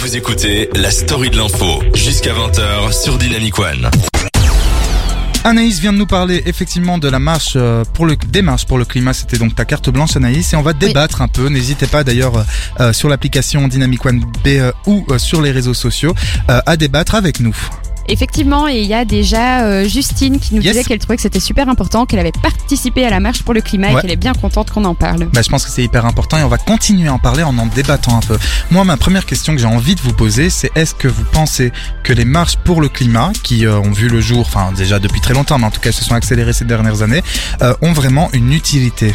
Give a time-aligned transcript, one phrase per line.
[0.00, 3.90] Vous écoutez la story de l'info jusqu'à 20h sur Dynamic One.
[5.44, 8.78] Anaïs vient de nous parler effectivement de la marche euh, pour le des marches pour
[8.78, 9.12] le climat.
[9.12, 11.48] C'était donc ta carte blanche Anaïs et on va débattre un peu.
[11.48, 12.42] N'hésitez pas d'ailleurs euh,
[12.80, 14.48] euh, sur l'application Dynamic One B
[14.86, 16.14] ou euh, sur les réseaux sociaux
[16.48, 17.54] euh, à débattre avec nous.
[18.08, 20.72] Effectivement, et il y a déjà euh, Justine qui nous Yes.
[20.72, 23.60] disait qu'elle trouvait que c'était super important, qu'elle avait participé à la marche pour le
[23.60, 23.98] climat Ouais.
[23.98, 25.26] et qu'elle est bien contente qu'on en parle.
[25.32, 27.56] Bah, je pense que c'est hyper important et on va continuer à en parler en
[27.56, 28.38] en débattant un peu.
[28.70, 31.72] Moi, ma première question que j'ai envie de vous poser, c'est est-ce que vous pensez
[32.02, 35.20] que les marches pour le climat, qui euh, ont vu le jour, enfin déjà depuis
[35.20, 37.22] très longtemps, mais en tout cas se sont accélérées ces dernières années,
[37.62, 39.14] euh, ont vraiment une utilité?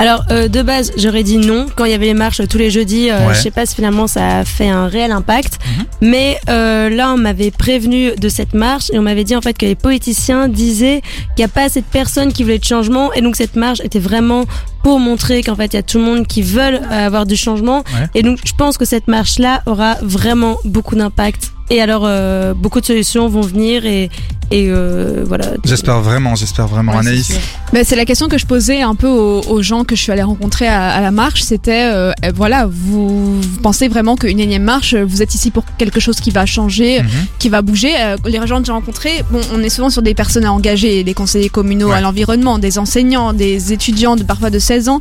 [0.00, 2.70] Alors euh, de base, j'aurais dit non quand il y avait les marches tous les
[2.70, 3.10] jeudis.
[3.10, 3.34] euh, Ouais.
[3.34, 5.84] Je sais pas si finalement ça a fait un réel impact, Mhm.
[6.02, 9.54] mais euh, là on m'avait prévenu de cette marche et on m'avait dit en fait
[9.58, 11.02] que les politiciens disaient
[11.34, 13.80] qu'il n'y a pas assez de personnes qui voulaient de changement et donc cette marche
[13.80, 14.44] était vraiment
[14.84, 17.36] pour montrer qu'en fait il y a tout le monde qui veulent euh, avoir du
[17.36, 18.06] changement Ouais.
[18.14, 22.54] et donc je pense que cette marche là aura vraiment beaucoup d'impact et alors euh,
[22.54, 24.10] beaucoup de solutions vont venir et
[24.50, 25.46] et euh, voilà.
[25.64, 26.92] J'espère vraiment, j'espère vraiment.
[26.92, 27.32] Ouais, c'est Anaïs.
[27.72, 30.12] Ben, c'est la question que je posais un peu aux, aux gens que je suis
[30.12, 31.42] allée rencontrer à, à la marche.
[31.42, 35.64] C'était, euh, euh, voilà, vous, vous pensez vraiment qu'une énième marche, vous êtes ici pour
[35.76, 37.08] quelque chose qui va changer, Mhm.
[37.38, 37.92] qui va bouger?
[37.98, 41.14] Euh, les gens que j'ai rencontrés, bon, on est souvent sur des personnes engagées, des
[41.14, 41.96] conseillers communaux Ouais.
[41.96, 45.00] à l'environnement, des enseignants, des étudiants de parfois de 16 ans.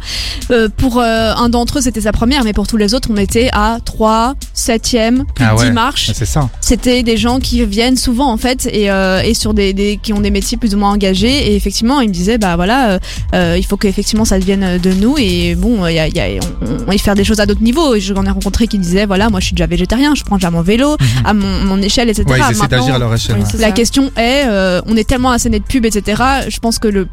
[0.51, 3.17] Euh, pour euh, un d'entre eux, c'était sa première, mais pour tous les autres, on
[3.17, 5.71] était à 3, 7e, plus Ah de 10 ouais.
[5.71, 6.11] marches.
[6.13, 6.49] C'est ça.
[6.61, 10.13] C'était des gens qui viennent souvent en fait et, euh, et sur des, des qui
[10.13, 12.99] ont des métiers plus ou moins engagés et effectivement ils me disaient bah voilà euh,
[13.35, 16.19] euh, il faut qu'effectivement ça devienne de nous et bon il y a, il y
[16.19, 16.27] a-
[16.61, 18.77] on, on va y faire des choses à d'autres niveaux et j'en ai rencontré qui
[18.79, 21.81] disaient voilà moi je suis déjà végétarien je prends déjà mon vélo à mon, mon
[21.81, 22.33] échelle etc Mhm.
[22.33, 23.37] Ouais, ils d'agir à leur échelle.
[23.37, 23.59] Ouais.
[23.59, 26.21] la question est, euh, on est tellement asséné de pub, etc.
[26.49, 27.07] Je pense que le,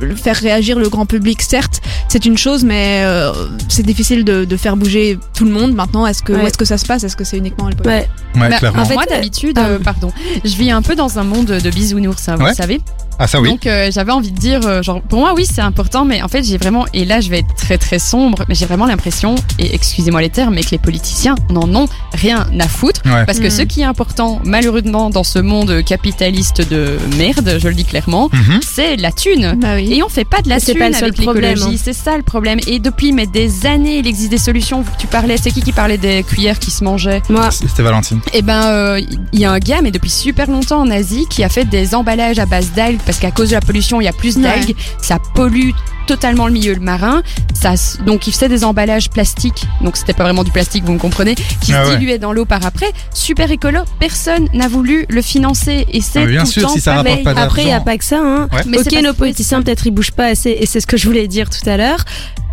[0.00, 3.32] le faire réagir le grand public, certes, c'est une chose, mais euh,
[3.68, 5.72] c'est difficile de, de faire bouger tout le monde.
[5.74, 6.42] Maintenant, est-ce que Ouais.
[6.42, 7.02] où est-ce que ça se passe?
[7.04, 8.08] Est-ce que c'est uniquement le Ouais.
[8.36, 8.82] Ouais, Bah, clairement.
[8.82, 10.12] en fait, moi euh, d'habitude, euh, pardon,
[10.44, 12.50] je vis un peu dans un monde de bisounours, hein, vous Ouais.
[12.50, 12.80] le savez.
[13.22, 13.50] Ah ça oui.
[13.50, 16.28] Donc euh, j'avais envie de dire, euh, genre pour moi oui c'est important, mais en
[16.28, 19.34] fait j'ai vraiment, et là je vais être très très sombre, mais j'ai vraiment l'impression,
[19.58, 23.02] et excusez-moi les termes, mais que les politiciens n'en ont rien à foutre.
[23.04, 23.26] Ouais.
[23.26, 23.50] Parce que Mm.
[23.50, 28.30] ce qui est important, malheureusement, dans ce monde capitaliste de merde, je le dis clairement,
[28.32, 28.60] Mhm.
[28.62, 29.54] c'est la thune.
[29.60, 29.92] Bah oui.
[29.92, 31.80] Et on fait pas de la C'est thune pas le seul avec problème, l'écologie, hein.
[31.84, 32.58] c'est ça le problème.
[32.66, 34.82] Et depuis mais des années, il existe des solutions.
[34.98, 37.20] Tu parlais, c'est qui qui parlait des cuillères qui se mangeaient?
[37.28, 38.20] Moi, C'était Valentine.
[38.32, 39.00] Eh ben, euh,
[39.34, 41.94] il y a un gars, mais depuis super longtemps en Asie, qui a fait des
[41.94, 44.42] emballages à base d'algues parce qu'à cause de la pollution, il y a plus Ouais.
[44.42, 45.70] d'algues, ça pollue
[46.10, 47.22] totalement le milieu marin.
[47.54, 50.98] Ça, donc il faisait des emballages plastiques, donc c'était pas vraiment du plastique, vous me
[50.98, 51.98] comprenez, qui Ah se ouais.
[51.98, 52.90] diluaient dans l'eau par après.
[53.14, 56.80] Super écolo, personne n'a voulu le financer et c'est Ah, bien tout le temps si
[56.80, 57.36] ça rapporte pareil.
[57.36, 58.18] pas Après, il n'y a pas que ça.
[58.20, 58.48] Hein.
[58.52, 58.62] Ouais.
[58.66, 61.28] Mais ok, nos politiciens, peut-être, ils bougent pas assez, et c'est ce que je voulais
[61.28, 62.04] dire tout à l'heure.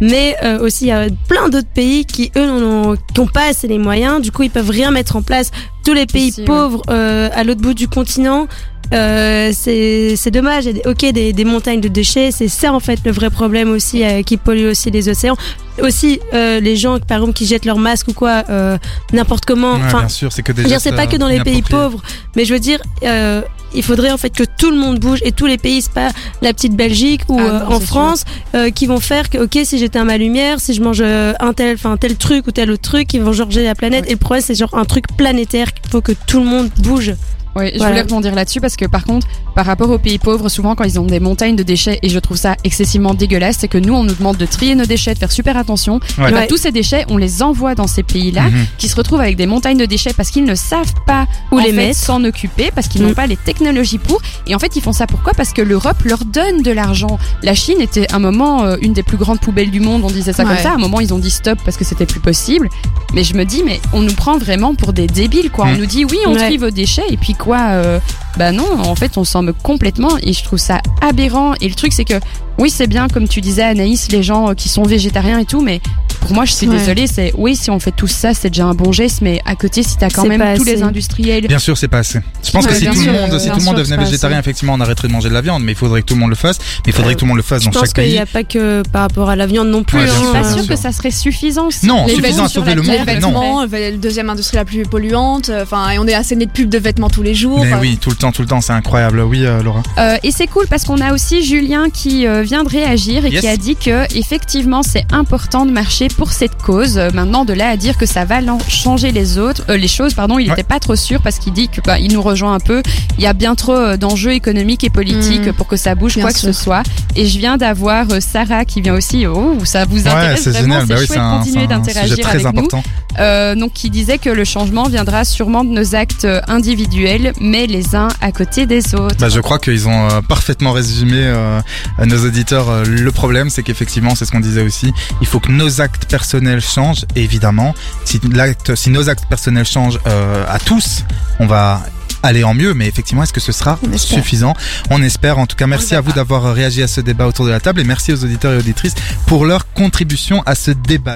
[0.01, 3.79] Mais euh, aussi, il y a plein d'autres pays qui, eux, n'ont pas assez les
[3.79, 4.21] moyens.
[4.21, 5.49] Du coup, ils peuvent rien mettre en place.
[5.83, 6.45] Tous les pays Ici, ouais.
[6.45, 8.45] pauvres euh, à l'autre bout du continent,
[8.93, 10.65] euh, c'est dommage.
[10.85, 14.21] Ok, des, des montagnes de déchets, c'est ça en fait le vrai problème aussi euh,
[14.23, 15.37] qui pollue aussi les océans.
[15.81, 18.77] Aussi, euh, les gens, par exemple, qui jettent leurs masques ou quoi, euh,
[19.13, 19.73] n'importe comment.
[19.73, 21.27] Ouais, Enfin, bien sûr, c'est que des je veux dire, gestes, c'est pas que dans
[21.27, 22.01] les pays pauvres,
[22.35, 23.41] mais je veux dire, euh,
[23.75, 26.09] il faudrait en fait que tout le monde bouge et tous les pays, c'est pas
[26.41, 28.23] la petite Belgique ou Ah euh, non, en France,
[28.55, 31.75] euh, qui vont faire que, ok, si j'éteins ma lumière, si je mange un tel,
[31.75, 34.05] enfin tel truc ou tel autre truc, ils vont changer la planète.
[34.07, 37.13] Et le problème, c'est genre un truc planétaire qu'il faut que tout le monde bouge.
[37.57, 37.91] Oui, je Voilà.
[37.91, 40.99] voulais rebondir là-dessus parce que par contre, par rapport aux pays pauvres, souvent quand ils
[40.99, 44.03] ont des montagnes de déchets, et je trouve ça excessivement dégueulasse, c'est que nous on
[44.03, 45.99] nous demande de trier nos déchets, de faire super attention.
[46.17, 46.29] Ouais.
[46.29, 46.47] Et bah, Ouais.
[46.47, 48.65] tous ces déchets, on les envoie dans ces pays-là, Mhm.
[48.77, 51.65] qui se retrouvent avec des montagnes de déchets parce qu'ils ne savent pas Où les
[51.65, 51.97] fait, mettre.
[51.99, 53.07] s'en occuper, parce qu'ils Mm.
[53.07, 54.21] n'ont pas les technologies pour.
[54.45, 55.33] Et en fait, ils font ça pourquoi?
[55.33, 57.17] Parce que l'Europe leur donne de l'argent.
[57.41, 60.33] La Chine était un moment euh, une des plus grandes poubelles du monde, on disait
[60.33, 60.71] ça comme ça.
[60.71, 62.69] À un moment, ils ont dit stop parce que c'était plus possible.
[63.13, 65.65] Mais je me dis, mais on nous prend vraiment pour des débiles, quoi.
[65.65, 65.69] Mm.
[65.73, 66.45] On nous dit, oui, on Ouais.
[66.45, 67.99] trie vos déchets, et puis quoi euh,
[68.37, 71.53] Bah non, en fait, on s'en meut complètement, et je trouve ça aberrant.
[71.61, 72.19] Et le truc, c'est que,
[72.59, 75.81] oui, c'est bien, comme tu disais, Anaïs, les gens qui sont végétariens et tout, mais
[76.27, 76.77] pour moi, je suis Ouais.
[76.77, 79.55] désolée, c'est, oui, si on fait tout ça, c'est déjà un bon geste, mais à
[79.55, 80.83] côté, si t'as quand même tous les assez.
[80.83, 82.19] industriels Bien sûr, c'est pas assez.
[82.43, 84.37] Je pense Ouais, que si tout sûr, le monde, si tout le monde devenait végétarien,
[84.37, 84.45] assez.
[84.49, 86.29] effectivement, on arrêterait de manger de la viande, mais il faudrait que tout le monde
[86.29, 86.57] le fasse.
[86.85, 88.13] Mais il faudrait que tout le monde le fasse Je dans pense chaque qu'il pays.
[88.13, 89.97] n'y a pas que par rapport à la viande non plus.
[89.99, 90.67] Ouais, Je suis sûr, pas sûr.
[90.67, 91.69] que ça serait suffisant.
[91.83, 93.03] Non, Les suffisant à sauver le monde, non.
[93.05, 95.49] vêtements, la deuxième industrie la plus polluante.
[95.49, 97.63] euh, Enfin, et on est asséné de pubs de vêtements tous les jours.
[97.63, 99.19] Mais oui, tout le temps, tout le temps, c'est incroyable.
[99.21, 99.83] Oui, euh, Laura.
[99.97, 103.47] Euh, et c'est cool parce qu'on a aussi Julien qui vient de réagir et qui
[103.47, 106.97] a dit que effectivement c'est important de marcher pour cette cause.
[106.97, 110.13] Euh, Maintenant, de là à dire que ça va changer les autres, euh, les choses,
[110.13, 110.49] pardon, il Ouais.
[110.49, 112.81] n'était pas trop sûr parce qu'il dit que bah, il nous rejoint un peu.
[113.17, 115.53] Il y a bien trop euh, d'enjeux économiques et politiques Mm.
[115.53, 116.83] pour que ça bouge Bien quoi que ce soit.
[117.15, 119.25] Et je viens d'avoir euh, Sarah qui vient aussi.
[119.27, 120.99] Oh, ça vous Ouais, intéresse c'est vraiment génial.
[121.07, 122.81] C'est Bah oui, continuer d'interagir très avec nous.
[123.19, 127.65] Euh, donc qui disait que le changement viendra sûrement de nos actes euh, individuels, mais
[127.67, 129.15] les uns à côté des autres.
[129.19, 131.59] Bah, je crois qu'ils ont euh, parfaitement résumé euh,
[131.97, 132.69] à nos auditeurs.
[132.69, 134.93] euh, le problème, c'est qu'effectivement, c'est ce qu'on disait aussi.
[135.21, 137.05] Il faut que nos actes personnels changent.
[137.15, 137.73] Et évidemment,
[138.05, 141.03] si l'acte, si nos actes personnels changent euh, à tous,
[141.39, 141.81] on va
[142.23, 142.73] aller en mieux.
[142.73, 144.53] Mais effectivement, est-ce que ce sera On suffisant?
[144.89, 145.37] On espère.
[145.39, 147.79] En tout cas, merci à vous d'avoir réagi à ce débat autour de la table
[147.79, 148.95] et merci aux auditeurs et auditrices
[149.27, 151.15] pour leur contribution à ce débat.